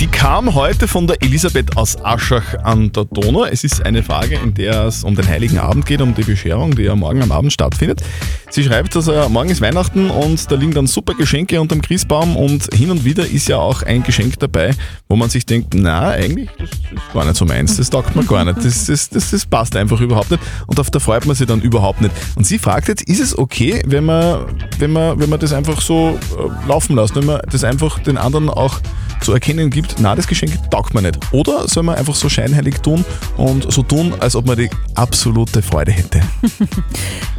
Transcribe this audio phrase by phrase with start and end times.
[0.00, 3.44] Die kam heute von der Elisabeth aus Aschach an der Donau.
[3.44, 6.76] Es ist eine Frage, in der es um den Heiligen Abend geht, um die Bescherung,
[6.76, 8.02] die ja morgen am Abend stattfindet.
[8.48, 12.36] Sie schreibt, dass also, morgen ist Weihnachten und da liegen dann super Geschenke unterm Christbaum
[12.36, 14.70] und hin und wieder ist ja auch ein Geschenk dabei,
[15.08, 18.24] wo man sich denkt, na, eigentlich, das ist gar nicht so meins, das taugt mir
[18.24, 21.34] gar nicht, das, das, das, das passt einfach überhaupt nicht und auf da freut man
[21.34, 22.14] sich dann überhaupt nicht.
[22.36, 24.46] Und sie fragt jetzt, ist es okay, wenn man,
[24.78, 28.16] wenn man, wenn man das einfach so äh, laufen lässt, wenn man das einfach den
[28.16, 28.80] anderen auch
[29.22, 31.18] zu erkennen gibt, na, das Geschenk taugt mir nicht.
[31.32, 33.04] Oder soll man einfach so scheinheilig tun
[33.36, 36.20] und so tun, als ob man die absolute Freude hätte?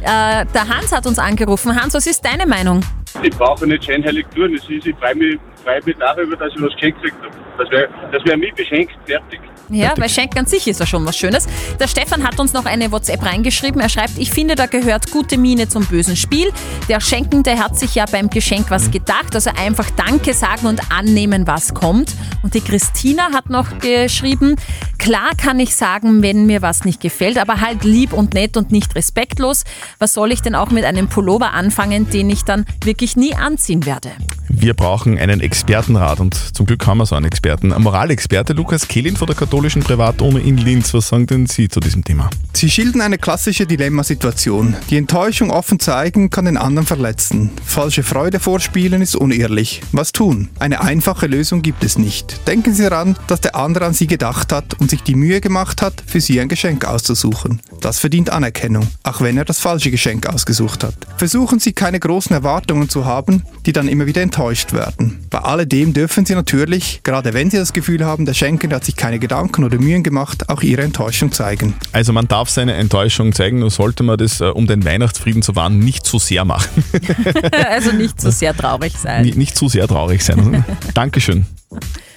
[0.00, 1.74] Äh, der Hans hat uns angerufen.
[1.74, 2.80] Hans, was ist deine Meinung?
[3.22, 4.54] Ich brauche nicht scheinheilig tun.
[4.54, 7.34] Es ist, ich freue mich, freue mich darüber, dass ich was geschenkt gekriegt habe.
[7.58, 9.40] Das wäre das wär mich beschenkt, fertig.
[9.70, 11.46] Ja, weil Schenken an sich ist ja schon was Schönes.
[11.78, 13.80] Der Stefan hat uns noch eine WhatsApp reingeschrieben.
[13.80, 16.50] Er schreibt, ich finde, da gehört gute Miene zum bösen Spiel.
[16.88, 19.34] Der Schenkende hat sich ja beim Geschenk was gedacht.
[19.34, 22.14] Also einfach Danke sagen und annehmen, was kommt.
[22.42, 24.56] Und die Christina hat noch geschrieben,
[24.98, 28.72] klar kann ich sagen, wenn mir was nicht gefällt, aber halt lieb und nett und
[28.72, 29.64] nicht respektlos.
[29.98, 33.84] Was soll ich denn auch mit einem Pullover anfangen, den ich dann wirklich nie anziehen
[33.84, 34.12] werde?
[34.60, 37.72] Wir brauchen einen Expertenrat und zum Glück haben wir so einen Experten.
[37.72, 40.92] Ein Moralexperte Lukas Kehlin von der katholischen Privatuni in Linz.
[40.94, 42.28] Was sagen denn Sie zu diesem Thema?
[42.54, 44.74] Sie schildern eine klassische Dilemmasituation.
[44.90, 47.50] Die Enttäuschung offen zeigen kann den anderen verletzen.
[47.64, 49.80] Falsche Freude vorspielen ist unehrlich.
[49.92, 50.48] Was tun?
[50.58, 52.48] Eine einfache Lösung gibt es nicht.
[52.48, 55.82] Denken Sie daran, dass der andere an Sie gedacht hat und sich die Mühe gemacht
[55.82, 57.60] hat, für Sie ein Geschenk auszusuchen.
[57.80, 60.94] Das verdient Anerkennung, auch wenn er das falsche Geschenk ausgesucht hat.
[61.16, 65.18] Versuchen Sie keine großen Erwartungen zu haben, die dann immer wieder enttäuscht werden.
[65.28, 68.96] Bei alledem dürfen Sie natürlich, gerade wenn Sie das Gefühl haben, der Schenkende hat sich
[68.96, 71.74] keine Gedanken oder Mühen gemacht, auch Ihre Enttäuschung zeigen.
[71.92, 75.54] Also man darf seine Enttäuschung zeigen, nur sollte man das, äh, um den Weihnachtsfrieden zu
[75.54, 76.82] wahren, nicht zu sehr machen.
[77.70, 79.22] also nicht so sehr traurig sein.
[79.22, 80.64] Nicht, nicht zu sehr traurig sein.
[80.94, 81.44] Dankeschön.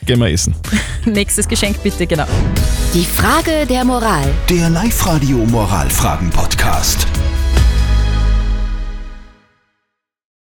[0.06, 0.56] Gehen wir essen.
[1.06, 2.26] Nächstes Geschenk bitte, genau.
[2.94, 4.30] Die Frage der Moral.
[4.50, 7.11] Der Live-Radio Moralfragen-Podcast.